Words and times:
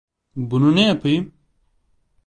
Bunu 0.35 0.75
ne 0.75 0.81
yapayım? 0.81 1.33